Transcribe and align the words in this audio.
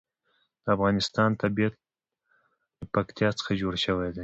د 0.63 0.65
افغانستان 0.75 1.29
طبیعت 1.41 1.73
له 2.79 2.85
پکتیا 2.93 3.29
څخه 3.39 3.51
جوړ 3.61 3.73
شوی 3.85 4.09
دی. 4.15 4.19